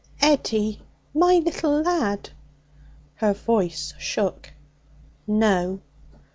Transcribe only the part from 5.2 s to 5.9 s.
'No.'